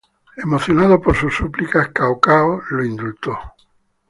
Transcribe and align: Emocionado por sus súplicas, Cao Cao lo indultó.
Emocionado 0.35 0.99
por 0.99 1.15
sus 1.15 1.35
súplicas, 1.35 1.89
Cao 1.89 2.19
Cao 2.19 2.59
lo 2.71 2.83
indultó. 2.83 3.37